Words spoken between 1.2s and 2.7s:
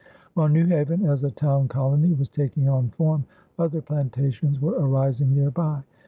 a town colony was taking